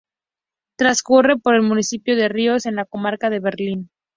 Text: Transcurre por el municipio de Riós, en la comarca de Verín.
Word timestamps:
Transcurre 0.77 1.37
por 1.37 1.53
el 1.53 1.61
municipio 1.61 2.15
de 2.15 2.27
Riós, 2.27 2.65
en 2.65 2.73
la 2.73 2.85
comarca 2.85 3.29
de 3.29 3.39
Verín. 3.39 3.91